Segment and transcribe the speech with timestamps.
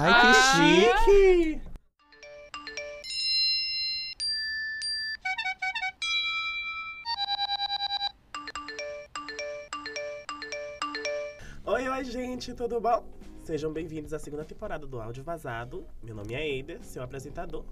[0.00, 1.60] Ai, que chique!
[11.64, 13.04] Oi, oi, gente, tudo bom?
[13.42, 15.84] Sejam bem-vindos à segunda temporada do Áudio Vazado.
[16.00, 17.64] Meu nome é Eider, seu apresentador.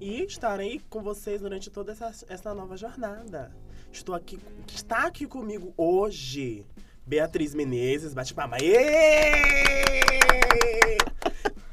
[0.00, 3.54] E estarei com vocês durante toda essa, essa nova jornada.
[3.92, 4.40] Estou aqui,
[4.74, 6.66] está aqui comigo hoje
[7.06, 8.56] Beatriz Menezes, bate palma.
[8.58, 9.84] Êêêê!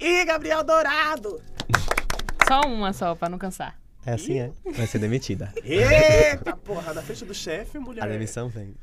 [0.02, 1.40] E Gabriel Dourado.
[2.48, 3.80] Só uma só, pra não cansar.
[4.04, 4.52] É assim, é?
[4.74, 5.54] Vai ser demitida.
[5.64, 8.04] Eita porra, na frente do chefe, mulher.
[8.04, 8.74] A demissão vem.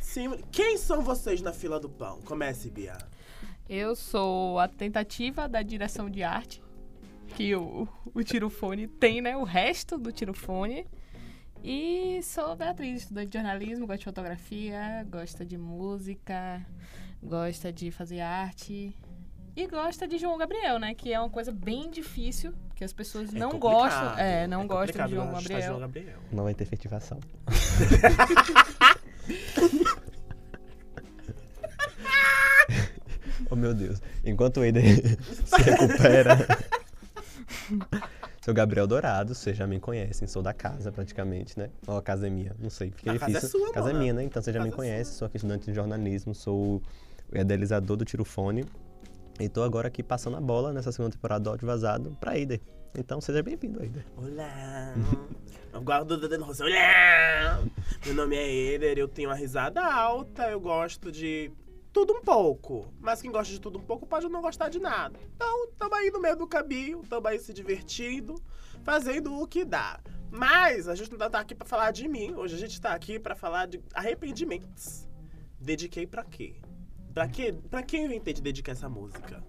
[0.00, 2.22] Sim, quem são vocês na fila do pão?
[2.22, 2.96] Comece, Bia.
[3.68, 6.62] Eu sou a tentativa da direção de arte,
[7.36, 9.36] que o, o tirofone tem, né?
[9.36, 10.86] O resto do tirofone.
[11.62, 16.64] E sou Beatriz, estudante de jornalismo, gosto de fotografia, gosta de música,
[17.22, 18.96] gosta de fazer arte.
[19.60, 20.94] E gosta de João Gabriel, né?
[20.94, 24.18] Que é uma coisa bem difícil, que as pessoas É não gostam.
[24.18, 25.60] É, não é gostam de João Gabriel.
[25.60, 26.18] João Gabriel.
[26.32, 27.20] Não vai ter efetivação.
[33.50, 34.00] oh, meu Deus.
[34.24, 34.82] Enquanto o Eider
[35.44, 36.38] se recupera...
[38.42, 41.68] Sou Gabriel Dourado, vocês já me conhecem, sou da casa praticamente, né?
[41.86, 43.60] Ou a casa é minha, não sei, fica A casa é difícil.
[43.60, 44.02] sua, casa é mano.
[44.02, 44.24] minha, né?
[44.24, 45.18] Então você já me casa é conhece, sua.
[45.18, 46.80] sou aqui estudante de jornalismo, sou
[47.30, 48.64] o idealizador do Tirofone.
[49.40, 52.60] E tô agora aqui passando a bola nessa segunda temporada do Áudio Vazado pra Eider.
[52.94, 54.04] Então seja bem-vindo, Eider.
[54.14, 54.92] Olá.
[55.82, 56.62] Guardo o dedo no rosto.
[56.62, 57.64] Olá.
[58.04, 61.50] Meu nome é Eder, eu tenho uma risada alta, eu gosto de
[61.90, 62.92] tudo um pouco.
[63.00, 65.18] Mas quem gosta de tudo um pouco pode não gostar de nada.
[65.34, 68.34] Então, tamo aí no meio do caminho, tamo aí se divertindo,
[68.84, 70.00] fazendo o que dá.
[70.30, 72.34] Mas a gente não tá aqui pra falar de mim.
[72.34, 75.08] Hoje a gente tá aqui pra falar de arrependimentos.
[75.58, 76.56] Dediquei pra quê?
[77.20, 77.54] Pra quê?
[77.68, 79.44] Pra quem eu inventei de dedicar essa música?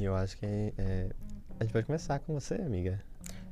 [0.00, 1.10] E eu acho que é,
[1.60, 3.04] a gente pode começar com você, amiga.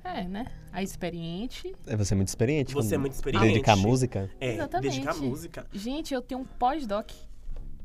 [0.02, 0.46] É, né?
[0.72, 1.76] A experiente.
[1.86, 2.72] É, Você é muito experiente.
[2.72, 3.48] Você é muito experiente.
[3.48, 4.92] Dedicar música É, Exatamente.
[4.94, 5.66] dedicar música.
[5.74, 7.10] Gente, eu tenho um pós-doc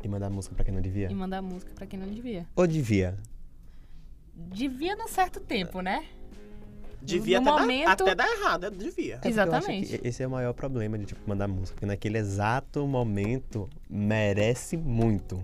[0.01, 1.11] e mandar música pra quem não devia.
[1.11, 2.47] e mandar música pra quem não devia.
[2.55, 3.17] Ou devia?
[4.33, 6.05] Devia num certo tempo, né?
[7.01, 9.19] Devia até, momento- dar, até dar errado, é, devia.
[9.23, 9.99] É Exatamente.
[10.03, 11.73] esse é o maior problema de tipo, mandar música.
[11.75, 15.41] Porque naquele exato momento merece muito.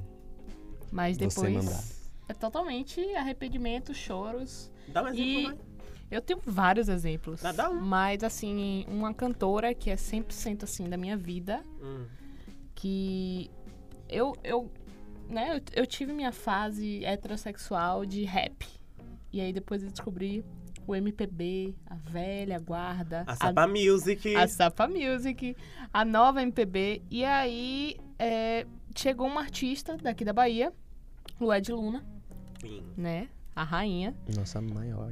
[0.92, 1.84] Mas Você depois mandar.
[2.30, 4.72] é totalmente arrependimento, choros.
[4.88, 5.58] Dá um exemplo, E vai.
[6.12, 7.42] eu tenho vários exemplos.
[7.42, 7.80] Dá um.
[7.82, 12.06] Mas, assim, uma cantora que é 100% assim da minha vida, Hum.
[12.76, 13.50] que
[14.10, 14.70] eu, eu,
[15.30, 18.66] né, eu, eu tive minha fase heterossexual de rap.
[19.32, 20.44] E aí depois eu descobri
[20.88, 24.36] o MPB, a velha guarda, A Sapa Music.
[24.36, 25.56] a Sapa Music,
[25.94, 27.02] a nova MPB.
[27.10, 30.74] E aí é, chegou uma artista daqui da Bahia,
[31.40, 32.04] Lued Luna,
[32.60, 32.84] Queen.
[32.98, 33.30] né?
[33.56, 34.16] A rainha.
[34.36, 35.12] Nossa maior.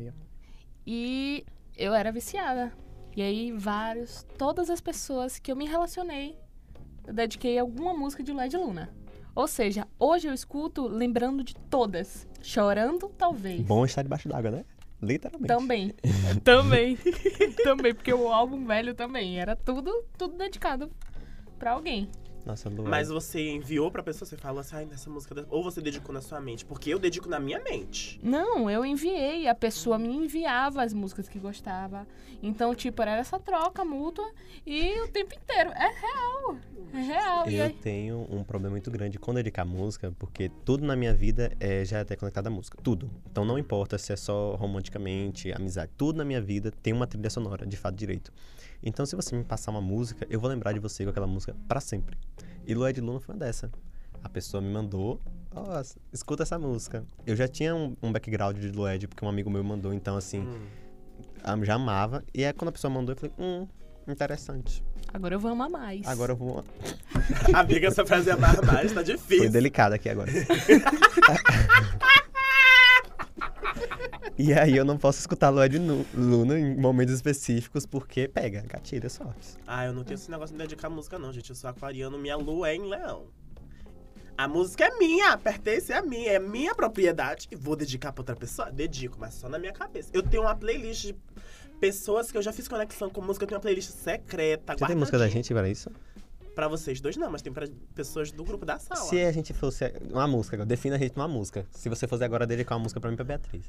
[0.86, 1.46] E
[1.78, 2.72] eu era viciada.
[3.16, 6.38] E aí, vários, todas as pessoas que eu me relacionei,
[7.06, 8.90] eu dediquei alguma música de Led Luna.
[9.36, 12.28] Ou seja, hoje eu escuto lembrando de todas.
[12.42, 13.62] Chorando, talvez.
[13.62, 14.66] Bom estar debaixo d'água, né?
[15.02, 15.48] Literalmente.
[15.48, 15.94] Também.
[16.44, 16.98] também.
[17.64, 19.40] também, porque o álbum velho também.
[19.40, 20.92] Era tudo, tudo dedicado
[21.58, 22.10] pra alguém.
[22.46, 22.70] Nossa.
[22.70, 25.36] Mas você enviou pra pessoa, você falou assim, ai, nessa música.
[25.36, 26.66] da-" Ou você dedicou na sua mente?
[26.66, 28.20] Porque eu dedico na minha mente.
[28.24, 29.48] Não, eu enviei.
[29.48, 32.08] A pessoa me enviava as músicas que gostava.
[32.42, 34.30] Então, tipo, era essa troca mútua
[34.66, 35.70] e o tempo inteiro.
[35.72, 36.58] É real.
[36.94, 37.50] É real.
[37.50, 41.14] E Eu aí, tenho um problema muito grande com dedicar música, porque tudo na minha
[41.14, 42.78] vida é, já é até conectado à música.
[42.82, 43.10] Tudo.
[43.32, 45.92] Então não importa se é só romanticamente, amizade.
[45.98, 48.32] Tudo na minha vida tem uma trilha sonora, de fato direito.
[48.84, 51.56] Então se você me passar uma música, eu vou lembrar de você com aquela música
[51.68, 52.18] pra sempre.
[52.66, 53.72] E Lué de Luna foi uma dessa.
[54.24, 55.20] A pessoa me mandou,
[55.54, 55.82] ó,
[56.14, 57.04] escuta essa música.
[57.26, 60.42] Eu já tinha um, um background de Lued, porque um amigo meu mandou, então assim,
[60.42, 61.64] Hum.
[61.64, 62.24] já amava.
[62.34, 63.68] E aí quando a pessoa mandou, eu falei, hum,
[64.08, 64.84] interessante.
[65.14, 66.08] agora eu vou amar mais.
[66.08, 66.64] Agora eu vou.
[67.54, 69.50] Amiga, essa frase é amar mais, tá Foi difícil.
[69.52, 70.32] delicada aqui agora.
[74.38, 79.10] e aí eu não posso escutar Lued Nu- Luna em momentos específicos porque pega, gatilha
[79.10, 79.34] só.
[79.68, 81.50] Ah, eu não tenho esse negócio de dedicar música, não, gente.
[81.50, 83.26] Eu sou aquariano, minha lua é em leão.
[84.38, 87.48] A música é minha, pertence a mim, é minha propriedade.
[87.52, 88.72] E vou dedicar pra outra pessoa?
[88.72, 90.10] Dedico, mas só na minha cabeça.
[90.14, 91.16] Eu tenho uma playlist de
[91.80, 94.76] pessoas que eu já fiz conexão com música, eu tenho uma playlist secreta.
[94.78, 95.92] Você tem música da gente para isso?
[96.56, 99.02] Pra vocês dois não, mas tem pra pessoas do grupo da sala.
[99.02, 99.86] Se a gente fosse.
[100.12, 101.66] Uma música, defina a gente numa música.
[101.72, 103.64] Se você fosse agora dedicar uma música pra mim pra Beatriz.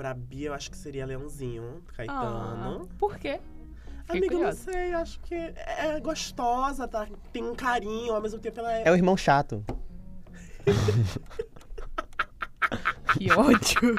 [0.00, 2.88] Pra Bia, eu acho que seria Leãozinho, Ah, Caetano.
[2.98, 3.38] por quê?
[4.06, 7.06] Fiquei Amiga, não sei, acho que é gostosa, tá?
[7.30, 8.88] Tem um carinho, ao mesmo tempo ela é.
[8.88, 9.62] É o irmão chato.
[13.12, 13.96] Que ódio.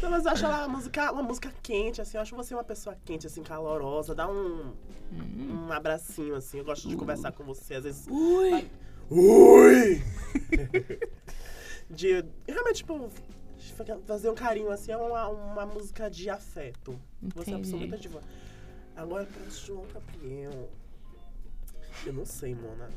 [0.00, 2.16] Não, mas eu acho ela uma música, uma música quente, assim.
[2.16, 4.14] Eu acho você uma pessoa quente, assim, calorosa.
[4.14, 4.72] Dá um,
[5.10, 6.58] um abracinho, assim.
[6.58, 8.06] Eu gosto de conversar com você, às vezes.
[8.08, 8.70] Ui.
[9.10, 10.00] Ui!
[11.90, 13.10] de realmente, tipo,
[14.06, 16.98] fazer um carinho, assim, é uma, uma música de afeto.
[17.34, 17.76] Você é uma pessoa Entendi.
[17.76, 18.20] muito ativa.
[18.96, 20.70] Agora, pra João Gabriel.
[22.06, 22.88] Eu não sei, Mona.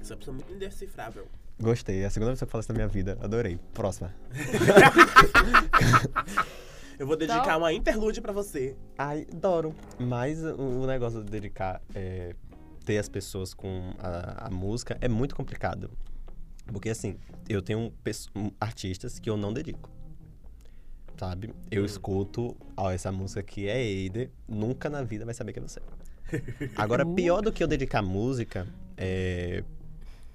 [0.00, 1.26] Você é uma pessoa muito indecifrável.
[1.60, 2.02] Gostei.
[2.02, 3.18] É a segunda pessoa que fala isso na minha vida.
[3.22, 3.58] Adorei.
[3.72, 4.12] Próxima.
[6.98, 8.76] Eu vou dedicar Então- uma interlude pra você.
[8.96, 9.74] Ai, adoro.
[9.98, 12.34] Mas o, o negócio de dedicar, é,
[12.84, 15.90] ter as pessoas com a, a música é muito complicado.
[16.66, 17.16] Porque assim,
[17.48, 19.90] eu tenho pesso- um, artistas que eu não dedico.
[21.16, 21.54] Sabe?
[21.70, 21.86] Eu Hum.
[21.86, 25.80] escuto, ó, essa música aqui é Eider, nunca na vida vai saber que é você.
[26.76, 28.66] Agora, pior do que eu dedicar música
[28.96, 29.62] é,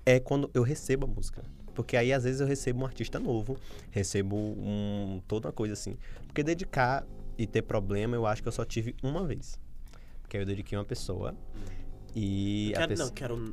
[0.06, 1.44] é quando eu recebo a música.
[1.76, 3.58] Porque aí, às vezes, eu recebo um artista novo,
[3.92, 5.98] recebo um, toda uma coisa assim.
[6.28, 7.06] Porque dedicar
[7.38, 9.60] e ter problema, eu acho que eu só tive uma vez.
[10.22, 11.36] Porque aí eu dediquei uma pessoa
[12.16, 13.08] e a Quero, pessoa...
[13.08, 13.52] Não, quero.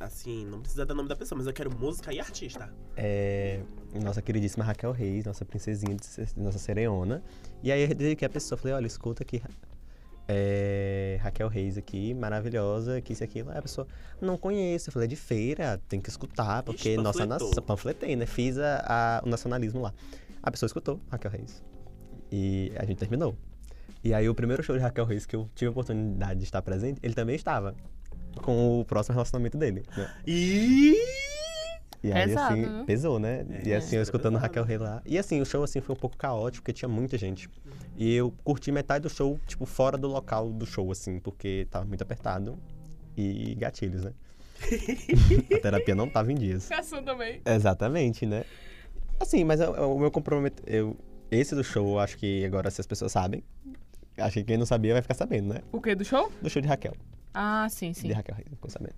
[0.00, 2.72] Assim, não precisa dar nome da pessoa, mas eu quero música e artista.
[2.96, 3.60] é,
[4.02, 5.96] nossa queridíssima Raquel Reis, nossa princesinha,
[6.36, 7.22] nossa sereona.
[7.62, 9.40] E aí eu dediquei a pessoa, falei, olha, escuta aqui,
[10.28, 13.50] é, Raquel Reis aqui, maravilhosa, que isso e aquilo.
[13.50, 13.86] Aí a pessoa,
[14.20, 14.88] não conheço.
[14.88, 18.26] Eu falei, é de feira, tem que escutar, porque Ixi, nossa nação, panfletei, né?
[18.26, 19.92] Fiz a, a- o nacionalismo lá.
[20.42, 21.62] A pessoa escutou Raquel Reis.
[22.30, 23.36] E a gente terminou.
[24.04, 26.60] E aí o primeiro show de Raquel Reis que eu tive a oportunidade de estar
[26.62, 27.74] presente, ele também estava.
[28.42, 30.10] Com o próximo relacionamento dele, né?
[30.26, 30.94] E
[32.02, 32.84] E aí, Pesado, assim, viu?
[32.86, 33.44] pesou, né?
[33.50, 34.42] É, e assim, eu é escutando pesado.
[34.46, 35.02] Raquel Rei lá.
[35.04, 37.48] E assim, o show, assim, foi um pouco caótico, porque tinha muita gente.
[37.96, 41.84] E eu curti metade do show, tipo, fora do local do show, assim, porque tava
[41.84, 42.58] muito apertado.
[43.16, 44.12] E gatilhos, né?
[45.54, 46.66] a terapia não tava em dias.
[46.70, 47.42] Caçando também.
[47.44, 48.44] Exatamente, né?
[49.20, 50.62] Assim, mas eu- eu- o meu comprometimento...
[50.66, 50.96] Eu,
[51.30, 53.44] esse do show, eu acho que agora, se as pessoas sabem...
[54.18, 55.60] Acho que quem não sabia vai ficar sabendo, né?
[55.72, 55.94] O quê?
[55.94, 56.30] Do show?
[56.42, 56.94] Do show de Raquel.
[57.34, 58.08] Ah, sim, sim.
[58.08, 58.94] De Raquel Reis, ficou sabendo.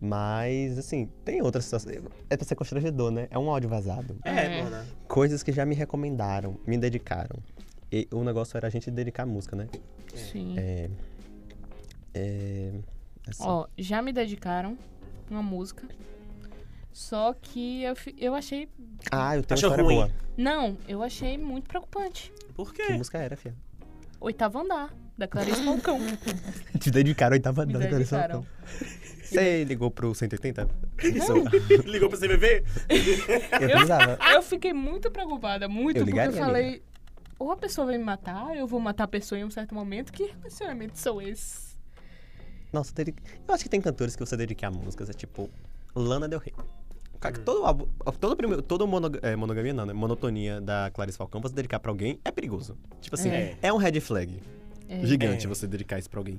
[0.00, 2.00] Mas, assim, tem outras situações.
[2.30, 3.28] É pra ser constrangedor, né?
[3.30, 4.16] É um áudio vazado.
[4.24, 4.62] É, É.
[4.62, 4.86] Mona.
[5.08, 7.36] Coisas que já me recomendaram, me dedicaram.
[7.90, 9.68] E o negócio era a gente dedicar a música, né?
[10.14, 10.54] Sim.
[10.58, 10.90] É.
[12.14, 12.72] É.
[13.28, 14.76] Assim, Ó, já me dedicaram
[15.30, 15.86] uma música.
[16.92, 18.68] Só que eu, eu achei.
[19.10, 19.94] Ah, eu tenho Achou uma história ruim?
[19.94, 20.10] boa.
[20.36, 22.32] Não, eu achei muito preocupante.
[22.54, 22.92] Por Que quê?
[22.94, 23.54] música era, fia?
[24.22, 25.98] Oitavo andar, da Clarice Falcão.
[26.78, 28.46] Te dedicaram, oitava Me dando dedicaram.
[29.24, 30.68] Você ligou pro 180?
[31.02, 31.32] Isso,
[31.84, 32.64] Ligou pra CVV?
[32.88, 34.18] eu precisava.
[34.32, 36.82] Eu fiquei muito preocupada, muito, Eu porque eu falei.
[37.36, 40.12] Ou a pessoa vai me matar, eu vou matar a pessoa em um certo momento.
[40.12, 41.76] Que relacionamentos são esses?
[42.72, 45.50] Nossa, eu acho que tem cantores que você dedicar músicas, é tipo
[45.96, 46.54] Lana Del Rey.
[47.22, 47.44] Cara, que Hum.
[47.44, 47.88] Todo,
[48.20, 49.92] todo, primeiro, todo monog- é, monogamia não, né?
[49.92, 52.76] Monotonia da Clarice Falcão, você dedicar pra alguém é perigoso.
[53.00, 53.56] Tipo assim, É.
[53.62, 54.38] é, um red flag.
[54.88, 55.06] É.
[55.06, 55.48] gigante É.
[55.48, 56.38] você dedicar isso pra alguém.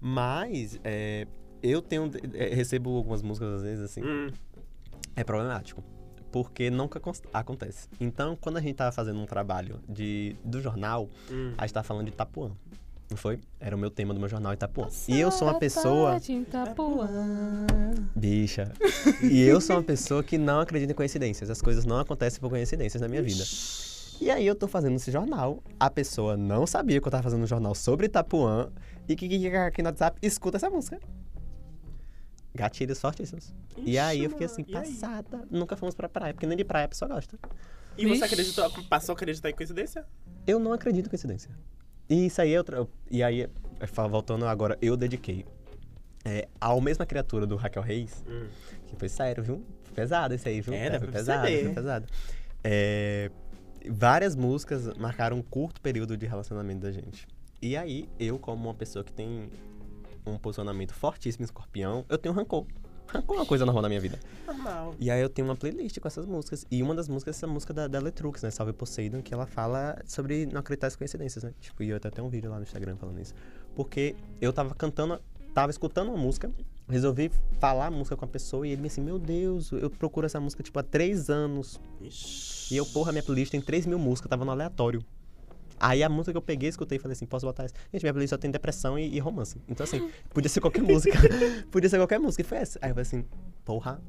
[0.00, 1.26] Mas, é,
[1.62, 2.10] eu tenho.
[2.34, 4.02] é, recebo algumas músicas às vezes assim.
[4.02, 4.28] Hum.
[5.16, 5.82] É problemático.
[6.32, 7.00] Porque nunca
[7.32, 7.88] acontece.
[8.00, 11.54] Então, quando a gente tava fazendo um trabalho de, do jornal, Hum.
[11.56, 12.50] a gente tava falando de Itapuã.
[13.10, 13.38] Não foi?
[13.60, 14.88] Era o meu tema do meu jornal Itapuã.
[15.08, 16.12] E eu sou uma pessoa.
[16.12, 17.66] Tarde em Itapuã.
[18.16, 18.72] Bicha.
[19.22, 21.50] e eu sou uma pessoa que não acredita em coincidências.
[21.50, 23.44] As coisas não acontecem por coincidências na minha vida.
[24.20, 27.42] E aí eu tô fazendo esse jornal, a pessoa não sabia que eu tava fazendo
[27.42, 28.70] um jornal sobre Itapuã
[29.08, 30.98] e que, que, que aqui no WhatsApp escuta essa música.
[32.54, 33.52] Gatilhos fortíssimos.
[33.76, 35.46] e aí eu fiquei Ixi, assim, passada.
[35.50, 37.36] Nunca fomos pra praia, porque nem de praia a pessoa gosta.
[37.98, 38.24] E você Vixe.
[38.24, 40.06] acreditou, passou a acreditar em coincidência?
[40.46, 41.50] Eu não acredito em coincidência.
[42.08, 42.86] E isso aí é outra.
[43.10, 43.50] E aí, é,
[44.08, 45.44] voltando agora, eu dediquei
[46.24, 48.46] é, ao mesma criatura do Raquel Reis, Hum.
[48.86, 49.64] que foi sério, viu?
[49.84, 50.74] Foi pesado isso aí, viu?
[50.74, 52.06] É, dá foi pesado, foi pesado.
[52.62, 53.30] É,
[53.90, 57.26] várias músicas marcaram um curto período de relacionamento da gente.
[57.60, 59.48] E aí, eu, como uma pessoa que tem
[60.26, 62.66] um posicionamento fortíssimo em escorpião, eu tenho rancor.
[63.14, 64.18] Rancor é uma coisa normal na minha vida.
[64.46, 64.94] Normal.
[64.98, 66.66] E aí eu tenho uma playlist com essas músicas.
[66.70, 68.50] E uma das músicas é essa música da, da Letrux, né?
[68.50, 71.52] Salve Poseidon, que ela fala sobre não acreditar em coincidências, né?
[71.60, 73.34] Tipo, e eu até tenho um vídeo lá no Instagram falando isso.
[73.74, 75.20] Porque eu tava cantando,
[75.52, 76.50] tava escutando uma música,
[76.88, 80.26] resolvi falar a música com a pessoa e ele me assim, meu Deus, eu procuro
[80.26, 81.80] essa música, tipo, há três anos.
[82.00, 82.74] Ixi.
[82.74, 85.04] E eu, porra, minha playlist tem 3 mil músicas, tava no aleatório.
[85.78, 87.74] Aí a música que eu peguei, escutei e falei assim, posso botar essa?
[87.92, 89.60] Gente, minha playlist só tem depressão e, e romance.
[89.68, 91.18] Então, assim, podia ser qualquer música.
[91.70, 92.42] podia ser qualquer música.
[92.42, 92.78] E foi essa.
[92.80, 93.24] Aí eu falei assim,
[93.64, 94.00] porra,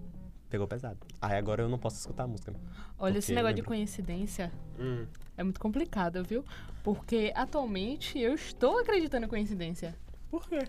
[0.49, 0.97] pegou pesado.
[1.21, 2.53] Aí agora eu não posso escutar a música.
[2.97, 5.05] Olha, esse negócio de coincidência Hum.
[5.35, 6.45] é muito complicado, viu?
[6.83, 9.95] Porque atualmente eu estou acreditando em coincidência.
[10.29, 10.59] Por quê?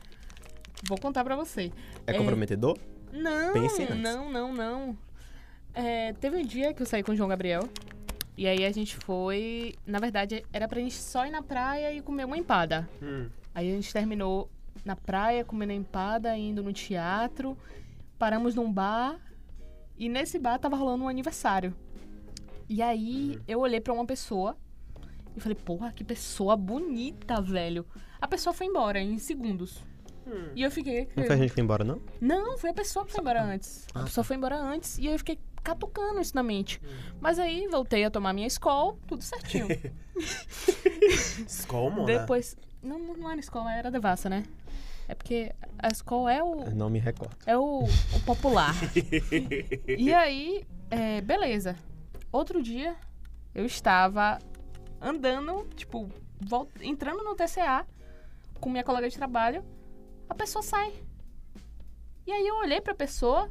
[0.89, 1.71] Vou contar pra você.
[2.07, 2.19] É, É.
[2.19, 2.77] comprometedor?
[3.13, 3.97] Não, Pense antes.
[3.99, 4.99] não, não, não.
[5.73, 7.69] É, teve um dia que eu saí com o João Gabriel
[8.37, 9.75] E aí a gente foi.
[9.87, 12.89] Na verdade, era pra gente só ir na praia e comer uma empada.
[13.03, 13.29] Hum.
[13.55, 14.51] Aí a gente terminou
[14.85, 17.57] na praia, comendo empada, indo no teatro.
[18.19, 19.19] Paramos num bar.
[19.99, 21.75] E nesse bar tava rolando um aniversário.
[22.69, 24.57] E aí eu olhei pra uma pessoa
[25.35, 27.87] e falei, porra, que pessoa bonita, velho.
[28.21, 29.83] A pessoa foi embora em segundos.
[30.27, 30.51] Hum.
[30.55, 31.09] E eu fiquei.
[31.17, 32.01] Não foi a gente que foi embora, não?
[32.21, 33.87] Não, foi a pessoa que foi embora antes.
[33.95, 36.81] Ah, A pessoa foi embora antes e eu fiquei catucando isso na mente.
[36.85, 37.17] Hum.
[37.21, 39.67] Mas aí voltei a tomar minha escola, tudo certinho.
[41.49, 42.07] Skol, Mona.
[42.07, 42.57] Depois.
[42.81, 44.45] Não, não era escola, era devassa, né?
[45.09, 46.71] É porque a escola é o.
[46.71, 47.37] Não me recordo.
[47.47, 48.75] É o, o popular.
[49.89, 51.77] e aí, é, beleza.
[52.31, 52.95] Outro dia,
[53.55, 54.39] eu estava
[55.01, 56.09] andando, tipo,
[56.41, 57.87] vol- entrando no TCA
[58.61, 59.65] com minha colega de trabalho.
[60.29, 60.93] A pessoa sai.
[62.27, 63.49] E aí eu olhei pra pessoa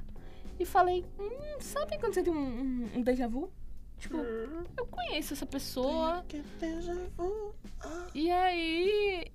[0.59, 3.51] e falei: Hum, sabe quando você tem um, um, um déjà vu?
[3.97, 6.23] Tipo, eu conheço essa pessoa.
[8.13, 9.31] E aí,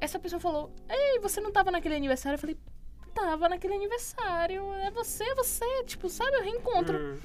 [0.00, 2.36] essa pessoa falou: Ei, você não tava naquele aniversário?
[2.36, 2.58] Eu falei:
[3.14, 4.72] Tava naquele aniversário.
[4.74, 5.84] É você, é você.
[5.84, 6.98] Tipo, sabe, o reencontro.
[6.98, 7.18] Hum.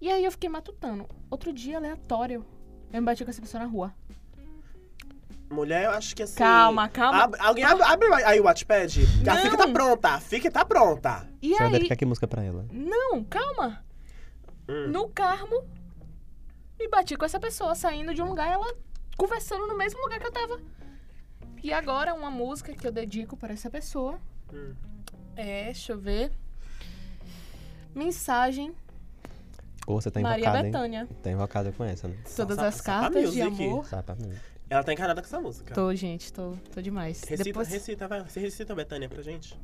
[0.00, 1.06] E aí eu fiquei matutando.
[1.30, 2.46] Outro dia, aleatório,
[2.92, 3.94] eu me bati com essa pessoa na rua.
[5.50, 6.36] Mulher, eu acho que assim.
[6.36, 7.24] Calma, calma.
[7.24, 9.00] Abre- alguém abre, abre aí o Watchpad.
[9.28, 9.42] A Não.
[9.42, 10.08] fica tá pronta.
[10.14, 11.28] A fica tá pronta.
[11.42, 11.72] E Você vai aí.
[11.72, 12.64] dedicar que música pra ela?
[12.72, 13.84] Não, calma.
[14.68, 14.86] Hum.
[14.88, 15.64] No Carmo,
[16.78, 18.72] me bati com essa pessoa saindo de um lugar, ela
[19.16, 20.60] conversando no mesmo lugar que eu tava.
[21.62, 24.18] E agora, uma música que eu dedico para essa pessoa
[24.54, 24.72] Hum.
[25.34, 26.30] é, deixa eu ver.
[27.94, 28.72] Mensagem,
[29.86, 30.72] Ou você tá Maria invocada, hein?
[30.72, 31.08] Bethânia.
[31.22, 32.16] Tá invocada com essa, né?
[32.36, 33.64] Todas as cartas de music.
[33.66, 33.84] amor.
[33.86, 34.16] Sapa.
[34.70, 35.74] Ela tá encanada com essa música.
[35.74, 37.20] Tô, gente, tô, tô demais.
[37.24, 37.68] Recita, Depois...
[37.68, 38.22] recita, vai.
[38.22, 39.58] Você recita, Betânia, pra gente.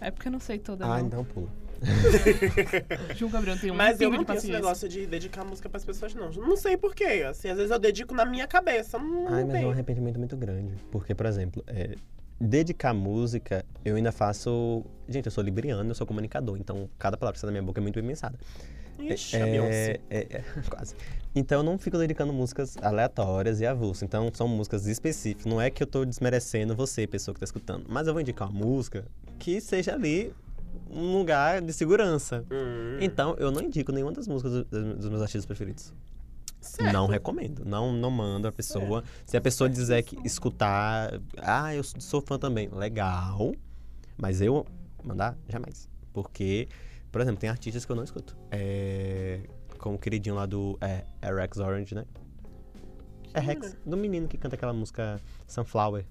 [0.00, 1.06] É porque eu não sei toda, Ah, não.
[1.06, 1.48] então pula.
[3.16, 5.84] João Gabriel tem um Mas eu não de tenho esse negócio de dedicar música pras
[5.84, 6.30] pessoas, não.
[6.30, 7.24] Não sei porquê.
[7.28, 8.96] Assim, às vezes eu dedico na minha cabeça.
[8.96, 10.76] Não, Ai, não mas é um arrependimento muito grande.
[10.90, 11.96] Porque, por exemplo, é,
[12.40, 14.84] dedicar música, eu ainda faço.
[15.08, 17.80] Gente, eu sou libriano, eu sou comunicador, então cada palavra que sai da minha boca
[17.80, 18.38] é muito bem pensada.
[18.98, 19.36] Ixi.
[19.36, 20.94] É, é, é, quase.
[21.34, 24.02] Então eu não fico dedicando músicas aleatórias e avulsas.
[24.04, 25.46] Então são músicas específicas.
[25.46, 27.86] Não é que eu tô desmerecendo você, pessoa que tá escutando.
[27.88, 29.04] Mas eu vou indicar uma música
[29.38, 30.32] que seja ali
[30.90, 32.44] um lugar de segurança.
[32.50, 35.92] Hum, Então eu não indico nenhuma das músicas do- dos meus artistas preferidos.
[36.60, 36.92] certo.
[36.92, 37.64] Não recomendo.
[37.64, 39.02] Não, não mando a pessoa.
[39.26, 43.52] Se a pessoa dizer que escutar, ah, eu sou fã também, legal.
[44.16, 44.64] Mas eu
[45.02, 45.88] mandar, jamais.
[46.12, 46.68] Porque,
[47.14, 48.36] por exemplo, tem artistas que eu não escuto.
[48.50, 49.38] É,
[49.78, 52.04] como o queridinho lá do é, é Rex Orange, né?
[53.32, 56.04] É Rex, do menino que canta aquela música Sunflower.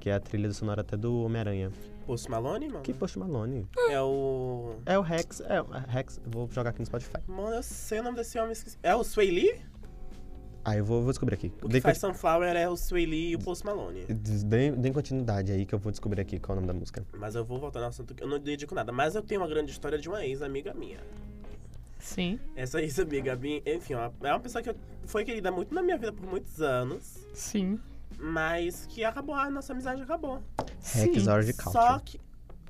[0.00, 1.70] Que é a trilha sonora até do Homem-Aranha.
[2.08, 2.82] Post Malone, mano?
[2.82, 3.68] Que Post Malone.
[3.88, 4.74] É o...
[4.84, 7.18] É o Rex, é o Rex, vou jogar aqui no Spotify.
[7.28, 8.50] Mano, eu sei o nome desse homem.
[8.50, 8.78] esqueci.
[8.82, 9.62] É o Sway Lee?
[10.64, 11.52] Ah, eu vou, vou descobrir aqui.
[11.62, 14.04] O que faz Sunflower é o Sway Lee e o Post Malone.
[14.04, 17.04] dê, dê continuidade aí que eu vou descobrir aqui qual é o nome da música.
[17.16, 18.92] Mas eu vou voltar no assunto que eu não dedico nada.
[18.92, 20.98] Mas eu tenho uma grande história de uma ex-amiga minha.
[21.98, 24.74] Sim, Essa ex-amiga minha, enfim, ó, é uma pessoa que
[25.04, 27.18] foi querida muito na minha vida por muitos anos.
[27.34, 27.78] sim.
[28.22, 30.42] Mas que acabou, a nossa amizade acabou.
[30.82, 31.52] Rex sim.
[31.70, 32.20] Só que.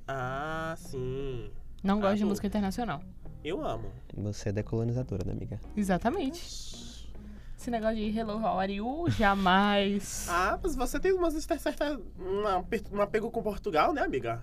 [0.06, 1.50] Ah, sim.
[1.82, 3.02] Não gosto de Ah, música internacional.
[3.42, 3.90] Eu amo.
[4.14, 5.58] Você é decolonizadora, né, amiga?
[5.76, 6.69] Exatamente.
[7.60, 9.04] Esse negócio de Hello, how are you?
[9.10, 10.28] Jamais.
[10.32, 14.42] Ah, mas você tem umas certa uma, um apego com Portugal, né, amiga?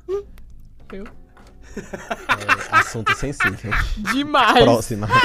[0.93, 1.03] Eu.
[1.03, 3.71] É, assunto sensível.
[4.13, 4.63] Demais.
[4.63, 5.07] Próxima.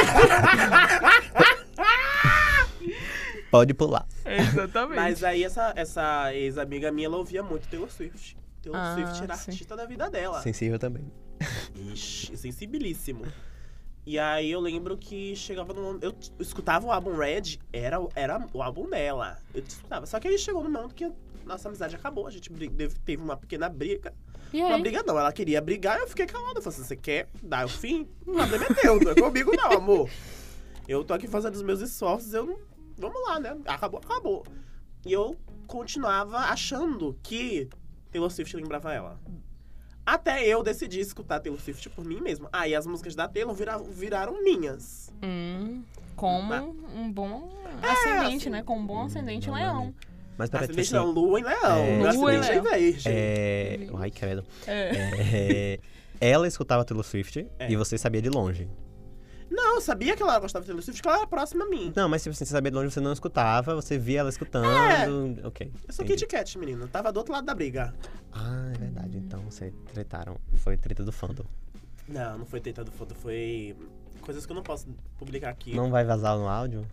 [3.50, 4.06] Pode pular.
[4.25, 4.96] Exatamente.
[4.96, 8.38] Mas aí essa, essa ex-amiga minha, ela ouvia muito Taylor Swift.
[8.62, 9.50] Taylor Ah, Swift era a sim.
[9.50, 10.40] artista da vida dela.
[10.40, 11.12] Sensível também.
[11.92, 13.26] Ixi, sensibilíssimo.
[14.04, 18.44] E aí eu lembro que chegava no Eu escutava o álbum Red, era, o- era
[18.52, 19.38] o álbum dela.
[19.54, 20.06] Eu escutava.
[20.06, 21.11] Só que aí chegou no momento que
[21.44, 22.26] nossa amizade acabou.
[22.26, 22.50] A gente
[23.04, 24.12] teve uma pequena briga.
[24.66, 26.59] Uma briga não, ela queria brigar eu fiquei calado.
[26.59, 28.09] Eu falei assim, você quer dar o fim?
[28.26, 30.11] Não é teu, não é comigo não, amor.
[30.88, 32.59] Eu tô aqui fazendo os meus esforços, eu não...
[32.99, 33.56] Vamos lá, né?
[33.66, 34.44] Acabou, acabou.
[35.06, 37.68] E eu continuava achando que
[38.11, 39.18] Taylor Swift lembrava ela.
[40.04, 42.49] Até eu decidi escutar Taylor Swift por mim mesma.
[42.52, 45.12] Aí as músicas da Taylor viraram, viraram minhas.
[45.23, 45.82] Hum,
[46.16, 46.62] como Ah.
[46.62, 47.49] um bom
[47.82, 48.50] ascendente, assim.
[48.50, 48.62] né?
[48.62, 49.94] Com um bom ascendente Não, leão.
[50.37, 51.78] Mas peraí, tipo Ascendente assim, não, Lua em Leão.
[52.09, 52.12] É.
[52.12, 53.12] Lua em é virgem.
[53.12, 53.78] é...
[53.99, 54.44] Ai, credo.
[54.66, 54.90] É.
[55.30, 55.80] É,
[56.21, 57.71] Ela escutava Taylor Swift É.
[57.71, 58.68] e você sabia de longe.
[59.52, 61.92] Não, eu sabia que ela gostava de Taylor Swift, porque ela era próxima a mim.
[61.94, 64.66] Não, mas se você sabia de longe, você não escutava, você via ela escutando.
[65.44, 65.71] Ok.
[65.87, 66.04] Eu sou.
[66.04, 66.88] Kit Kat, menino.
[66.88, 67.94] Tava do outro lado da briga.
[68.32, 69.18] Ah, é verdade.
[69.18, 70.38] Então vocês tretaram.
[70.56, 71.44] Foi treta do fandom.
[72.09, 73.76] Não, não foi tentado foto, foi
[74.21, 75.75] coisas que eu não posso publicar aqui.
[75.75, 76.87] Não vai vazar no áudio?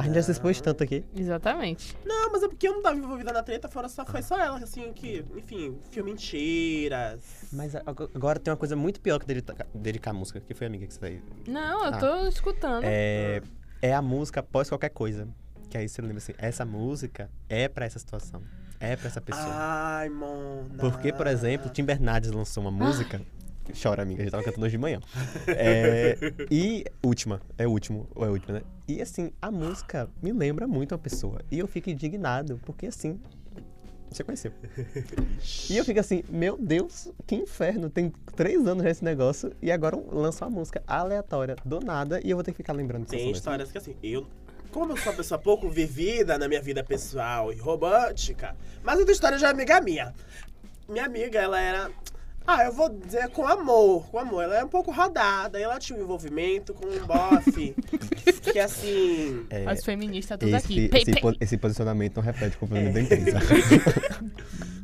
[0.00, 1.04] A gente já se expôs tanto aqui.
[1.14, 1.96] Exatamente.
[2.04, 4.58] Não, mas é porque eu não tava envolvida na treta, fora só, foi só ela,
[4.58, 7.20] assim, que, enfim, viu mentiras.
[7.52, 10.68] Mas agora tem uma coisa muito pior que dedicar, dedicar a música, que foi a
[10.70, 11.22] amiga que você tá aí.
[11.46, 11.98] Não, eu Ah.
[11.98, 12.82] tô escutando.
[12.84, 13.42] É,
[13.82, 15.28] é a música após qualquer coisa.
[15.68, 18.42] Que aí você lembra assim, essa música é pra essa situação.
[18.80, 19.46] É pra essa pessoa.
[19.48, 20.66] Ai, Mona.
[20.78, 23.20] Porque, por exemplo, Tim Bernardes lançou uma música.
[23.72, 25.00] Chora, amiga, a gente tava cantando hoje de manhã.
[25.48, 26.16] É,
[26.50, 28.62] e última, é o último, ou é a última, né?
[28.86, 31.40] E assim, a música me lembra muito uma pessoa.
[31.50, 33.20] E eu fico indignado, porque assim.
[34.10, 34.52] Você conheceu.
[35.70, 37.88] E eu fico assim, meu Deus, que inferno.
[37.88, 42.30] Tem três anos já esse negócio e agora lança uma música aleatória, do nada, e
[42.30, 44.26] eu vou ter que ficar lembrando dessa Tem histórias que, assim, eu...
[44.72, 49.12] Como eu sou uma pessoa pouco vivida na minha vida pessoal e romântica, mas outra
[49.12, 50.12] história de uma amiga minha.
[50.88, 51.90] Minha amiga, ela era...
[52.46, 54.42] Ah, eu vou dizer com amor, com amor.
[54.42, 57.74] Ela é um pouco rodada, e ela tinha um envolvimento com um bofe
[58.52, 59.46] que, assim...
[59.50, 60.88] É, As feministas tudo esse, aqui.
[60.88, 63.38] Pei, esse, po- esse posicionamento não reflete o comportamento da empresa.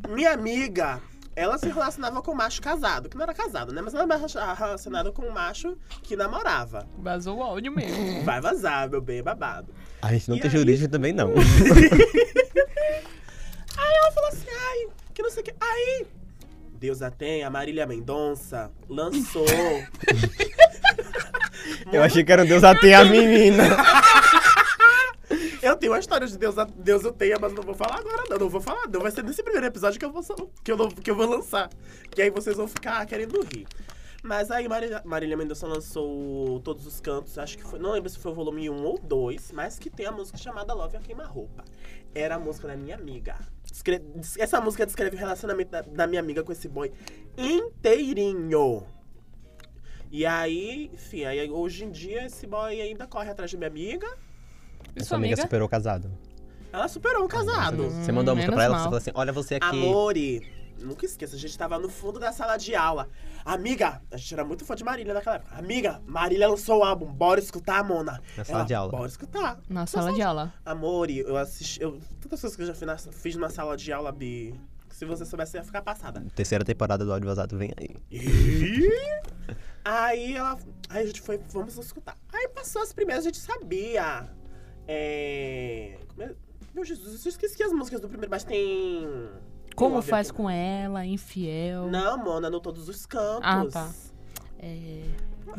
[0.09, 1.01] Minha amiga,
[1.35, 3.83] ela se relacionava com um macho casado, que não era casado, né?
[3.83, 6.87] Mas ela era relacionada com um macho que namorava.
[6.99, 8.23] Vazou o áudio mesmo.
[8.23, 9.75] Vai vazar, meu bem, é babado.
[10.03, 10.57] A gente não E tem aí?
[10.57, 11.33] jurídico também, não.
[13.77, 15.55] Aí ela falou assim, ai, que não sei o que.
[15.61, 16.07] Aí,
[16.77, 19.47] Deus a tem, a Marília Mendonça lançou.
[21.93, 23.63] Eu achei que era um Deus até a menina.
[25.63, 28.23] Eu tenho uma história de Deus, a- Deus eu tenha, mas não vou falar agora,
[28.31, 28.39] não.
[28.39, 29.01] Não vou falar, não.
[29.01, 30.23] Vai ser nesse primeiro episódio que eu vou,
[30.63, 31.69] que eu, que eu vou lançar.
[32.11, 33.67] Que aí vocês vão ficar querendo rir.
[34.23, 37.79] Mas aí Marília, Marília Mendonça lançou Todos os Cantos, acho que foi.
[37.79, 40.73] Não lembro se foi o volume 1 ou 2, mas que tem a música chamada
[40.75, 41.65] Love a Queima-Roupa.
[42.15, 43.37] Era a música da minha amiga.
[44.39, 46.93] Essa música descreve o relacionamento da, da minha amiga com esse boy
[47.37, 48.85] inteirinho.
[50.11, 54.07] E aí, enfim, aí hoje em dia esse boy ainda corre atrás de minha amiga.
[54.95, 55.43] E Sua amiga amiga?
[55.43, 56.11] superou o casado.
[56.73, 57.91] Ela superou o casado.
[57.91, 58.83] Você mandou a música pra ela, mal.
[58.83, 59.67] você falou assim, olha você aqui.
[59.67, 63.09] Amore, nunca esqueça, a gente tava no fundo da sala de aula.
[63.45, 65.57] Amiga, a gente era muito fã de Marília naquela época.
[65.57, 68.21] Amiga, Marília lançou o álbum, bora escutar, Mona.
[68.37, 68.91] Na sala de aula.
[68.91, 69.61] Bora escutar.
[69.69, 70.53] Na sala de aula.
[70.65, 71.81] Amore, eu assisti.
[71.83, 74.55] Eu, tantas coisas que eu já fiz, na, fiz numa sala de aula, Bi.
[74.91, 76.25] Se você soubesse, você ia ficar passada.
[76.35, 77.95] Terceira temporada do Áudio Vazado vem aí.
[79.85, 80.59] aí ela.
[80.89, 82.17] Aí a gente foi, vamos escutar.
[82.33, 84.27] Aí passou as primeiras, a gente sabia.
[84.89, 85.99] É.
[86.09, 86.35] como é-
[86.75, 89.07] Meu Jesus, eu esqueci as músicas do primeiro, mas tem.
[89.77, 91.89] Como faz com ela, infiel.
[91.89, 93.43] Não, Mona, no todos os cantos.
[93.45, 93.93] Ah, tá.
[94.59, 95.05] É,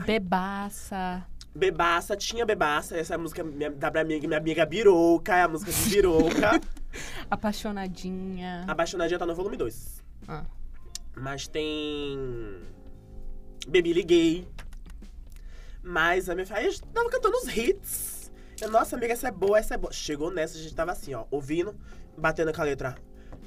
[0.06, 1.26] bebaça.
[1.56, 5.42] Bebaça, tinha Bebaça, essa é a música minha, da minha amiga, minha amiga Birouca, é
[5.44, 6.62] a música de Birouca.
[7.30, 8.66] Apaixonadinha.
[8.68, 10.04] Apaixonadinha tá no volume 2.
[10.28, 10.46] Ah.
[11.16, 12.18] Mas tem.
[13.68, 14.48] Baby Liguei.
[15.84, 18.32] Mas a minha aí a gente tava cantando os hits.
[18.62, 19.94] Eu, Nossa, amiga, essa é boa, essa é boa.
[19.94, 21.76] Chegou nessa, a gente tava assim, ó, ouvindo,
[22.18, 22.96] batendo com a letra.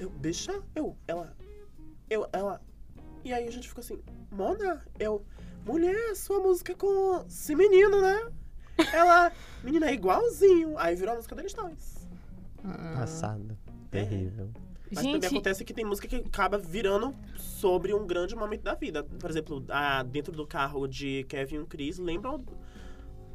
[0.01, 1.37] Eu, bicha, eu, ela,
[2.09, 2.59] eu, ela.
[3.23, 5.23] E aí a gente ficou assim, Mona, eu,
[5.67, 8.33] mulher, sua música com esse menino, né?
[8.95, 9.31] Ela,
[9.63, 10.79] menina, é igualzinho.
[10.79, 12.09] Aí virou a música deles dois.
[12.65, 12.95] Ah.
[12.97, 13.59] Passada.
[13.91, 14.51] Terrível.
[14.91, 18.75] Mas também Gente, acontece que tem música que acaba virando sobre um grande momento da
[18.75, 19.05] vida.
[19.05, 22.43] Por exemplo, a, dentro do carro de Kevin e Chris lembram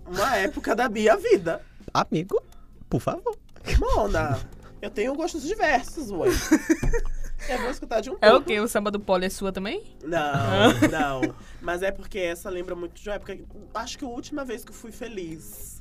[0.04, 1.62] uma época da minha vida.
[1.94, 2.42] Amigo,
[2.90, 3.38] por favor.
[3.80, 4.40] Mona,
[4.86, 6.30] eu tenho gostos diversos, ué.
[7.50, 8.60] Eu vou escutar de um é o quê?
[8.60, 9.84] O samba do pole é sua também?
[10.04, 11.36] Não, não.
[11.62, 13.38] Mas é porque essa lembra muito de uma época.
[13.76, 15.80] Acho que a última vez que eu fui feliz.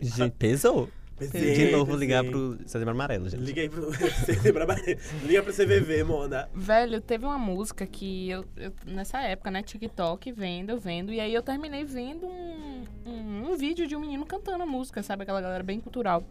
[0.00, 0.88] Gente, pesou.
[1.16, 2.00] Pesei, De novo, pesei.
[2.00, 3.42] ligar pro Setembro Amarelo, gente.
[3.42, 3.90] Liguei pro.
[5.24, 6.48] Liga pro CVV, Mona.
[6.54, 11.32] Velho, teve uma música que eu, eu- nessa época, né, TikTok, vendo, vendo, e aí
[11.32, 15.22] eu terminei vendo um, um, um vídeo de um menino cantando a música, sabe?
[15.22, 16.24] Aquela galera bem cultural.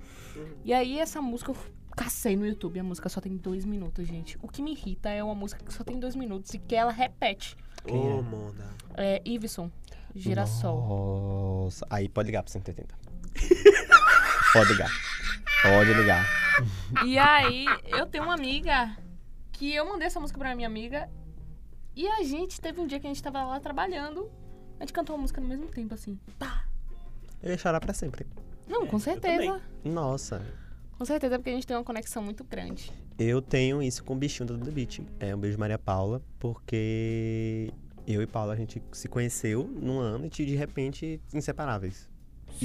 [0.65, 1.57] E aí essa música eu
[1.95, 4.37] cacei no YouTube, a música só tem dois minutos, gente.
[4.41, 6.91] O que me irrita é uma música que só tem dois minutos e que ela
[6.91, 7.55] repete.
[7.85, 8.21] Ô, é?
[8.21, 8.75] Mona.
[8.97, 9.71] É Iveson,
[10.15, 11.61] Girassol.
[11.63, 11.85] Nossa.
[11.89, 12.93] Aí pode ligar pro 180.
[14.53, 14.91] pode ligar.
[15.61, 16.25] Pode ligar.
[17.05, 18.95] E aí, eu tenho uma amiga
[19.51, 21.09] que eu mandei essa música pra minha amiga.
[21.95, 24.31] E a gente teve um dia que a gente tava lá trabalhando.
[24.79, 26.19] A gente cantou uma música no mesmo tempo, assim.
[26.39, 26.65] Pá.
[27.41, 28.25] Eu ia chorar pra sempre.
[28.67, 29.61] Não, com certeza.
[29.83, 30.41] Nossa.
[30.97, 32.91] Com certeza, porque a gente tem uma conexão muito grande.
[33.17, 35.01] Eu tenho isso com o bichinho do The Beat.
[35.19, 37.71] É um beijo Maria Paula, porque
[38.07, 42.10] eu e Paula a gente se conheceu num ano e de repente inseparáveis.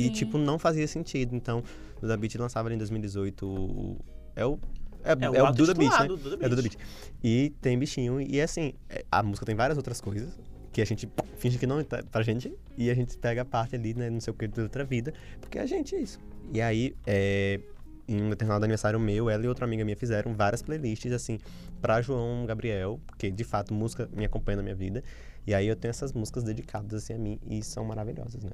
[0.00, 1.35] E tipo, não fazia sentido.
[1.35, 1.62] Então,
[2.02, 3.96] o The Beat lançava ali em 2018 o-
[4.35, 4.59] é o
[5.04, 6.09] é, É o é o Duda Beat, né?
[6.09, 6.76] Duda É Duda Beat.
[7.22, 10.37] E tem bichinho e assim, é- a música tem várias outras coisas
[10.72, 13.76] que a gente finge que não tá pra gente e a gente pega a parte
[13.76, 16.18] ali, né, não sei o que, de outra vida, porque a gente é isso.
[16.52, 17.61] E aí, é,
[18.09, 21.38] em um determinado aniversário meu, ela e outra amiga minha fizeram várias playlists, assim,
[21.80, 25.02] pra João Gabriel, porque de fato música me acompanha na minha vida.
[25.46, 28.50] E aí eu tenho essas músicas dedicadas, assim, a mim e são maravilhosas, né?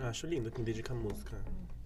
[0.00, 1.36] Eu acho lindo quem dedica música.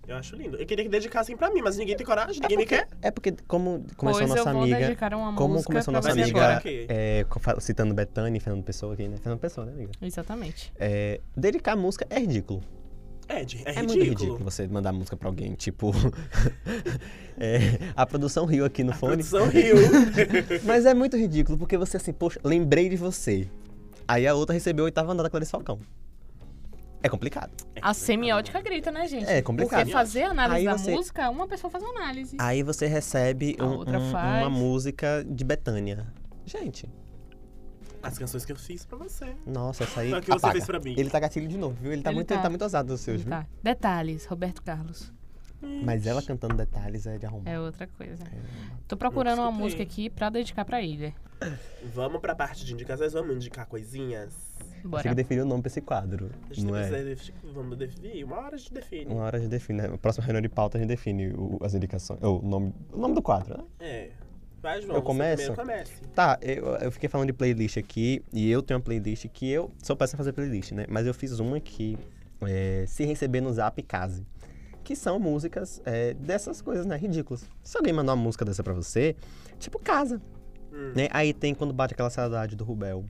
[0.07, 0.57] Eu acho lindo.
[0.59, 2.87] Eu queria que dedicassem pra mim, mas ninguém tem coragem, ninguém me quer.
[3.01, 4.79] É porque, como começou pois nossa eu vou amiga.
[4.79, 7.25] dedicar uma Como música começou nossa amiga, é,
[7.59, 9.17] citando Betânia e Fernando Pessoa aqui, né?
[9.17, 9.93] Fernando Pessoa, né, amiga?
[10.03, 10.71] Exatamente.
[10.79, 12.63] É, dedicar música é ridículo.
[13.27, 14.11] É, de- é É muito ridículo.
[14.11, 15.55] ridículo você mandar música pra alguém.
[15.55, 15.91] Tipo,
[17.39, 17.59] é,
[17.97, 19.13] a produção riu aqui no A fone.
[19.13, 19.77] produção riu.
[20.65, 23.49] Mas é muito ridículo, porque você assim, poxa, lembrei de você.
[24.07, 25.79] Aí a outra recebeu a oitava andada da Clarice Falcão.
[27.05, 27.53] É complicado.
[27.83, 29.27] A semiótica grita, né, gente?
[29.27, 29.81] É complicado.
[29.81, 32.35] Porque fazer análise Aí da você- música, uma pessoa faz uma análise.
[32.41, 34.41] Aí você recebe A um- outra um- faz.
[34.43, 36.07] uma música de Betânia.
[36.47, 36.89] Gente,
[38.03, 39.35] As canções que eu fiz pra você.
[39.47, 40.15] nossa, essa aí.
[40.15, 40.53] O que você apaga.
[40.53, 40.95] fez pra mim.
[40.97, 41.93] Ele tá gatilho de novo, viu?
[41.93, 42.35] Ele tá, Ele muito, tá.
[42.37, 43.31] Ele tá muito ousado dos seus, viu?
[43.31, 43.47] Tá.
[43.63, 45.13] Detalhes, Roberto Carlos.
[45.83, 47.51] Mas ela cantando detalhes é de arrumar.
[47.51, 48.23] É outra coisa.
[48.25, 48.39] É.
[48.89, 49.65] Tô procurando uma escutei.
[49.65, 51.15] música aqui pra dedicar pra ele.
[51.95, 54.35] Vamos pra parte de indicações, vamos indicar coisinhas.
[54.85, 55.09] Tem Bora.
[55.09, 56.31] que definir o nome pra esse quadro.
[56.51, 56.87] A gente Não é?
[56.87, 57.41] precisa definir.
[57.55, 58.25] Vamos definir.
[58.25, 59.07] Uma hora a gente define.
[59.07, 59.89] Uma hora a gente define, né?
[59.89, 62.21] Na próxima reunião de pauta a gente define o- as indicações.
[62.23, 63.65] o, nome, o nome do quadro, né?
[63.81, 64.11] É.
[64.61, 64.97] Vai, João.
[64.97, 65.55] Eu começo?
[65.55, 65.93] Comece.
[66.15, 69.71] Tá, eu, eu fiquei falando de playlist aqui, e eu tenho uma playlist que eu
[69.83, 70.85] sou péssimo em fazer playlist, né?
[70.89, 71.99] Mas eu fiz uma que
[72.43, 74.23] é, se receber no zap, case.
[74.83, 76.95] Que são músicas é, dessas coisas, né?
[76.97, 77.49] Ridículas.
[77.63, 79.17] Se alguém mandar uma música dessa pra você,
[79.59, 80.21] tipo, casa.
[80.71, 80.93] Hum.
[80.95, 81.09] Né?
[81.11, 83.05] Aí tem quando bate aquela saudade do Rubel.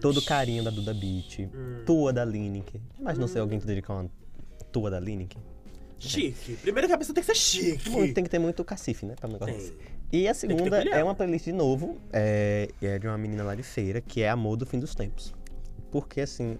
[0.00, 1.40] Todo carinho da Duda Beat.
[1.54, 1.82] Hum.
[1.86, 2.80] Tua da Lineker.
[2.98, 4.10] Imagina se alguém te dedicar uma
[4.72, 5.40] tua da Lineker.
[5.98, 6.54] Chique.
[6.62, 7.90] Primeiro que a pessoa tem que ser chique.
[7.90, 9.14] Muito- tem que ter muito cacife, né?
[9.16, 9.74] Pra um negócio.
[10.12, 13.42] E a que segunda é uma playlist de novo, é, e é de uma menina
[13.42, 15.34] lá de feira, que é Amor do Fim dos Tempos.
[15.90, 16.56] Porque, assim,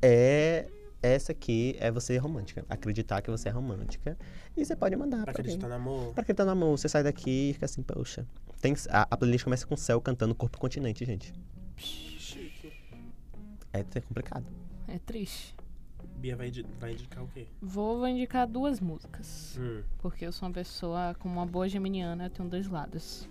[0.00, 0.66] é.
[1.04, 2.64] Essa aqui é você romântica.
[2.68, 4.16] Acreditar que você é romântica.
[4.56, 5.54] E você pode mandar Pra pra, alguém.
[5.56, 6.14] acreditar no amor.
[6.14, 6.78] Pra acreditar no amor.
[6.78, 8.24] Você sai daqui e fica assim, poxa.
[8.60, 11.32] Tem, a, a playlist começa com o céu cantando Corpo Continente, gente.
[11.76, 12.11] Chique.
[13.72, 14.44] É, é complicado.
[14.88, 15.54] É triste.
[16.16, 17.46] Bia vai, vai indicar o quê?
[17.60, 19.58] Vou, vou indicar duas músicas.
[19.60, 19.82] Hum.
[19.98, 23.28] Porque eu sou uma pessoa, como uma boa geminiana, eu tenho dois lados.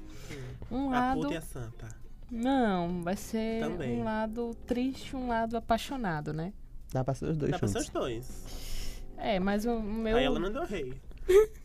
[0.69, 1.21] Um A lado.
[1.21, 1.87] puta e a santa.
[2.29, 3.99] Não, vai ser Também.
[3.99, 6.53] um lado triste um lado apaixonado, né?
[6.91, 7.87] Dá pra ser os dois Dá pra ser juntos.
[7.87, 9.03] os dois.
[9.17, 10.17] É, mas o meu.
[10.17, 10.93] Aí ela não deu rei.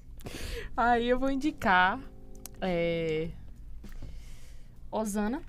[0.77, 2.01] Aí eu vou indicar.
[2.61, 3.31] É...
[4.91, 5.43] Osana,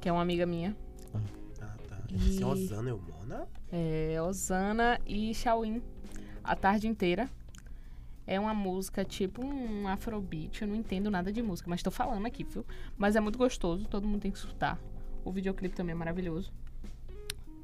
[0.00, 0.76] que é uma amiga minha.
[2.16, 3.48] E- Você é Osana Eumona?
[3.70, 5.82] É, Osana e Shaolin,
[6.42, 7.28] a tarde inteira.
[8.26, 12.26] É uma música tipo um afrobeat, eu não entendo nada de música, mas tô falando
[12.26, 12.64] aqui, viu?
[12.98, 14.80] Mas é muito gostoso, todo mundo tem que escutar.
[15.24, 16.52] O videoclipe também é maravilhoso.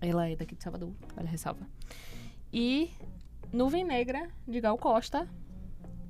[0.01, 1.67] Ela é daqui de Salvador, vale ressalva.
[2.53, 2.91] E
[3.53, 5.29] Nuvem Negra, de Gal Costa,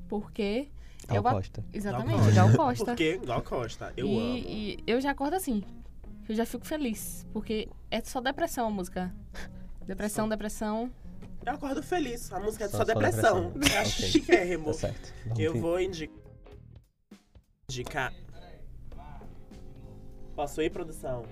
[0.08, 0.68] porque...
[1.06, 1.64] Gal eu Costa.
[1.72, 2.84] Exatamente, Gal Costa.
[2.84, 4.36] Porque Gal Costa, eu e, amo.
[4.48, 5.62] e eu já acordo assim.
[6.28, 7.26] Eu já fico feliz.
[7.32, 9.14] Porque é só depressão a música.
[9.86, 10.30] Depressão, Só.
[10.30, 10.92] depressão.
[11.44, 12.32] Eu acordo feliz.
[12.32, 13.50] A música é Só- só, só depressão.
[13.50, 13.74] depressão.
[13.76, 14.08] Eu acho Ok.
[14.10, 14.66] chiquérrimo.
[14.66, 15.12] Tá certo.
[15.24, 16.10] Vamos Eu vou indi-
[17.68, 18.12] indicar.
[20.36, 21.24] Posso ir, produção?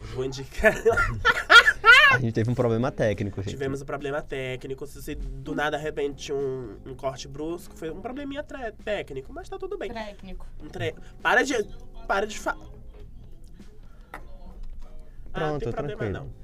[0.00, 0.72] Eu vou indicar.
[2.12, 3.50] A gente teve um problema técnico, gente.
[3.50, 4.86] Tivemos um problema técnico.
[4.86, 8.42] Se você do nada de repente um, um corte brusco, foi um probleminha
[8.84, 9.92] técnico, mas tá tudo bem.
[9.92, 10.46] Técnico.
[10.62, 10.94] Um tre...
[11.22, 11.54] Para de.
[12.08, 12.66] Para de falar.
[15.32, 16.24] Ah, não Pronto, tem problema tranquilo.
[16.24, 16.34] não.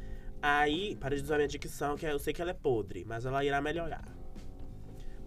[0.43, 3.45] Aí, para de usar minha dicção, que eu sei que ela é podre, mas ela
[3.45, 4.05] irá melhorar.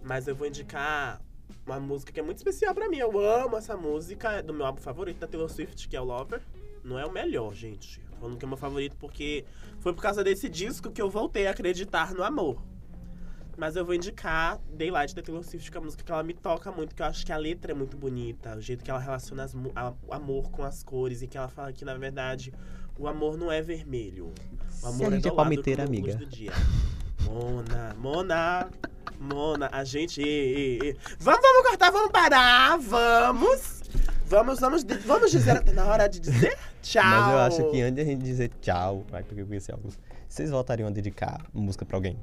[0.02, 1.20] Mas eu vou indicar
[1.66, 2.98] uma música que é muito especial pra mim.
[2.98, 6.04] Eu amo essa música, é do meu álbum favorito da Taylor Swift, que é o
[6.04, 6.40] Lover.
[6.82, 8.00] Não é o melhor, gente.
[8.10, 9.44] Tô falando que é o meu favorito porque
[9.80, 12.62] foi por causa desse disco que eu voltei a acreditar no amor.
[13.58, 16.32] Mas eu vou indicar Daylight da Taylor Swift, que é uma música que ela me
[16.32, 19.00] toca muito, que eu acho que a letra é muito bonita, o jeito que ela
[19.00, 22.54] relaciona as a- o amor com as cores, e que ela fala que, na verdade,
[23.00, 24.32] o amor não é vermelho.
[24.82, 26.16] O amor Se a é gente é dourado palmiteira, amiga.
[26.16, 26.52] do dia.
[27.24, 28.68] Mona, Mona,
[29.18, 30.96] Mona, a gente.
[31.18, 33.80] Vamos, vamos cortar, vamos parar, vamos!
[34.26, 35.64] Vamos, vamos, vamos dizer.
[35.74, 37.02] Na hora de dizer tchau.
[37.04, 39.98] Mas eu acho que antes de a gente dizer tchau, vai, porque eu conheci alguns,
[40.28, 42.16] vocês voltariam a dedicar música pra alguém?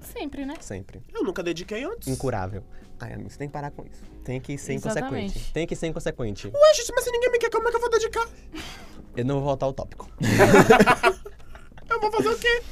[0.00, 0.54] Sempre, né?
[0.60, 1.00] Sempre.
[1.14, 2.08] Eu nunca dediquei antes.
[2.08, 2.62] Incurável.
[3.02, 4.00] Ai, amigo, você tem que parar com isso.
[4.22, 5.24] Tem que ser Exatamente.
[5.26, 5.52] inconsequente.
[5.52, 6.46] Tem que ser inconsequente.
[6.46, 8.28] Ué, gente, mas se ninguém me quer, como é que eu vou dedicar?
[9.16, 10.08] Eu não vou voltar ao tópico.
[11.90, 12.62] Eu vou fazer o quê?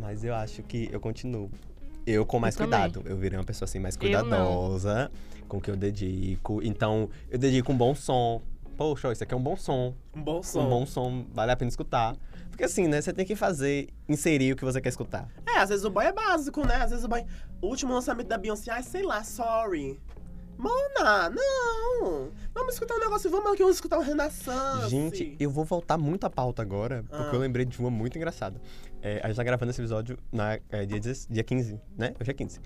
[0.00, 1.50] Mas eu acho que eu continuo.
[2.06, 2.80] Eu com mais Eu também.
[2.90, 3.02] cuidado.
[3.08, 5.10] Eu virei uma pessoa assim mais cuidadosa
[5.46, 6.60] com o que eu dedico.
[6.62, 8.40] Então, eu dedico um bom som.
[8.76, 9.94] poxa, isso aqui é um bom som.
[10.16, 10.62] Um bom som.
[10.62, 12.16] Um bom som, vale a pena escutar.
[12.54, 15.28] Porque assim, né, você tem que fazer, inserir o que você quer escutar.
[15.44, 16.76] É, às vezes o boy é básico, né?
[16.76, 17.24] Às vezes o boy.
[17.60, 20.00] O último lançamento da Beyoncé, ai, sei lá, sorry.
[20.56, 22.30] Mona, não!
[22.54, 24.88] Vamos escutar um negócio, vamos aqui, vamos escutar um Renaissance.
[24.88, 27.34] Gente, eu vou voltar muito à pauta agora, porque Ah.
[27.34, 28.60] eu lembrei de uma muito engraçada.
[29.02, 32.14] É, a gente tá gravando esse episódio na, é, dia, 10 dia 15, né?
[32.20, 32.60] Hoje é 15.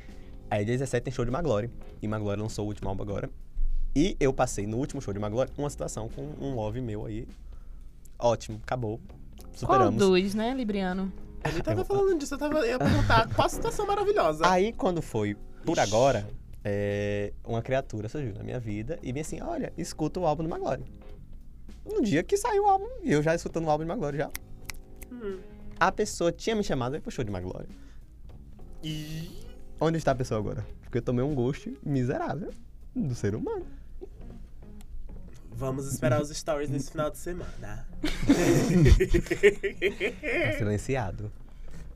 [0.51, 1.71] Aí dia 17 tem show de Maglore.
[2.03, 3.31] E Maglore lançou o último álbum agora.
[3.97, 7.27] E eu passei no último show de Maglore uma situação com um love meu aí.
[8.19, 9.01] Ótimo, acabou.
[9.67, 10.23] Qual Superamos.
[10.23, 11.13] dos, né, Libriano?
[11.45, 12.59] Ele tava falando disso, eu tava.
[12.59, 14.49] Eu ia perguntar qual a situação maravilhosa.
[14.49, 15.81] Aí quando foi por Ixi.
[15.81, 16.29] agora,
[16.65, 20.49] é, uma criatura surgiu na minha vida e me assim, olha, escuta o álbum do
[20.49, 20.85] Maglore.
[21.85, 24.31] No dia que saiu o álbum, e eu já escutando o álbum de Maglore já.
[25.11, 25.39] Hum.
[25.81, 27.69] A pessoa tinha me chamado e show de Maglore.
[28.83, 29.31] E.
[29.81, 30.67] Onde está a pessoa agora?
[30.83, 32.53] Porque eu tomei um gosto miserável
[32.95, 33.65] do ser humano.
[35.59, 37.85] Vamos esperar os stories nesse final de semana.
[40.47, 41.31] Tá silenciado.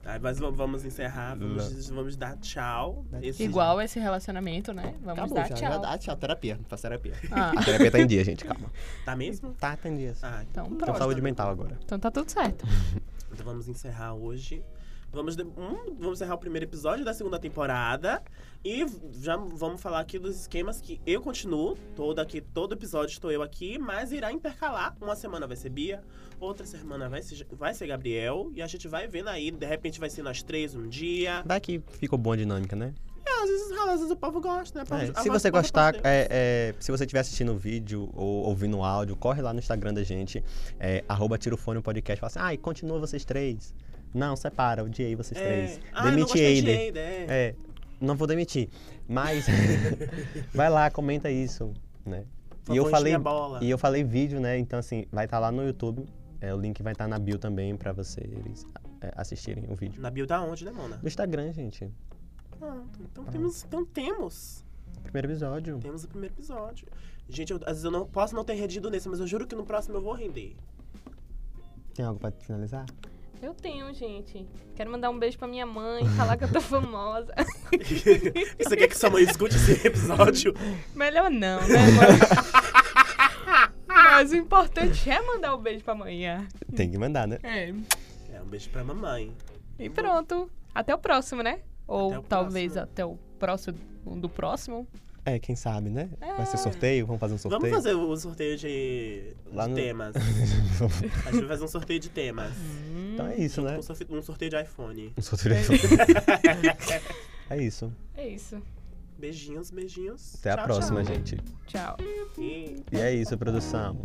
[0.02, 3.04] Tá, mas vamos, vamos encerrar, vamos, vamos dar tchau.
[3.22, 4.94] Esse- Igual esse relacionamento, né?
[5.00, 5.70] Vamos Acabou, dar já, tchau.
[5.70, 6.16] já dá tchau.
[6.16, 7.14] Terapia, faço terapia.
[7.30, 8.68] Ah, A terapia tá em dia, gente, calma.
[9.04, 9.54] Tá mesmo?
[9.60, 10.14] Tá, tá em dia.
[10.20, 10.98] Ah, então Com pronto.
[10.98, 11.78] saúde mental agora.
[11.84, 12.66] Então tá tudo certo.
[13.32, 14.60] Então vamos encerrar hoje.
[15.12, 18.22] Vamos, de- hum, vamos encerrar o primeiro episódio da segunda temporada.
[18.64, 18.84] E
[19.20, 21.76] já vamos falar aqui dos esquemas que eu continuo.
[21.94, 24.96] Todo aqui, todo episódio estou eu aqui, mas irá intercalar.
[25.00, 26.02] Uma semana vai ser Bia,
[26.40, 28.50] outra semana vai ser, vai ser Gabriel.
[28.54, 31.42] E a gente vai vendo aí, de repente vai ser nós três um dia.
[31.44, 32.94] Vai que ficou boa a dinâmica, né?
[33.24, 34.84] É, às vezes, às vezes o povo gosta, né?
[34.84, 36.08] Povo- É, se você gostar, gosta.
[36.08, 39.58] é, é, se você estiver assistindo o vídeo ou ouvindo o áudio, corre lá no
[39.58, 40.42] Instagram da gente,
[40.80, 43.74] é, arroba Tirofone Podcast, fala assim, ai, continua vocês três.
[44.14, 45.44] Não, separa, odiei vocês É.
[45.44, 45.80] três.
[45.92, 47.02] Ah, eu não Demite gostei de Eider.
[47.04, 47.26] É.
[47.48, 47.54] É,
[48.00, 48.68] não vou demitir.
[49.08, 49.46] Mas
[50.54, 51.72] vai lá, comenta isso,
[52.04, 52.24] né?
[52.64, 53.14] Por E eu falei
[53.60, 54.58] e eu falei vídeo, né?
[54.58, 56.04] Então assim, vai estar lá no YouTube.
[56.40, 58.66] É, o link vai estar na bio também pra vocês
[59.00, 60.00] é, assistirem o vídeo.
[60.00, 60.98] Na bio da onde, né, Mona?
[61.00, 61.88] No Instagram, gente.
[62.58, 63.00] Pronto.
[63.10, 63.64] Então temos.
[63.64, 64.64] Então temos.
[65.02, 65.78] Primeiro episódio.
[65.78, 66.86] Temos o primeiro episódio.
[67.28, 69.54] Gente, eu- às vezes eu não posso não ter rendido nesse, mas eu juro que
[69.54, 70.54] no próximo eu vou render.
[71.94, 72.86] Tem algo pra finalizar?
[73.42, 74.46] Eu tenho, gente.
[74.76, 77.34] Quero mandar um beijo pra minha mãe, falar que eu tô famosa.
[78.58, 80.54] Você quer que sua mãe escute esse episódio?
[80.94, 82.18] Melhor não, né, mãe?
[83.88, 86.46] Mas o importante é mandar um beijo pra amanhã.
[86.74, 87.38] Tem que mandar, né?
[87.42, 87.70] É.
[88.32, 89.32] É, um beijo pra mamãe.
[89.78, 90.48] E pronto.
[90.74, 91.60] Até o próximo, né?
[91.86, 92.90] Ou Até talvez próximo.
[92.92, 93.78] até o próximo
[94.16, 94.86] do próximo.
[95.24, 96.10] É, quem sabe, né?
[96.36, 96.58] Vai ser É.
[96.58, 97.60] sorteio, vamos fazer um sorteio.
[97.60, 100.14] Vamos fazer o sorteio de, Lá de no- temas.
[101.26, 102.52] A gente vai fazer um sorteio de temas
[103.12, 103.78] então é isso, né?
[104.10, 105.12] Um sorteio de iPhone.
[105.16, 105.92] Um sorteio de é iPhone.
[107.50, 107.92] é isso.
[108.14, 108.62] É isso.
[109.18, 110.36] Beijinhos, beijinhos.
[110.36, 111.14] Até tchau, a próxima, tchau.
[111.14, 111.36] gente.
[111.66, 111.96] Tchau.
[112.38, 112.82] E...
[112.92, 114.00] é isso, produção.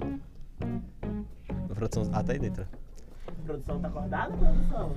[1.70, 2.10] A produção.
[2.14, 2.68] Ah, tá aí dentro.
[3.28, 4.96] A produção tá acordada, produção?